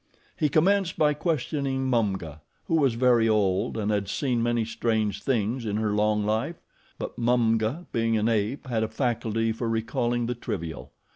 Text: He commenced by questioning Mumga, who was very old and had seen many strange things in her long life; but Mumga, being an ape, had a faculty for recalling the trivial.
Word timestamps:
He 0.35 0.49
commenced 0.49 0.97
by 0.97 1.13
questioning 1.13 1.87
Mumga, 1.87 2.41
who 2.65 2.73
was 2.77 2.95
very 2.95 3.29
old 3.29 3.77
and 3.77 3.91
had 3.91 4.07
seen 4.09 4.41
many 4.41 4.65
strange 4.65 5.21
things 5.21 5.63
in 5.63 5.77
her 5.77 5.91
long 5.93 6.25
life; 6.25 6.59
but 6.97 7.19
Mumga, 7.19 7.85
being 7.91 8.17
an 8.17 8.27
ape, 8.27 8.65
had 8.65 8.81
a 8.81 8.87
faculty 8.87 9.51
for 9.51 9.69
recalling 9.69 10.25
the 10.25 10.33
trivial. 10.33 10.91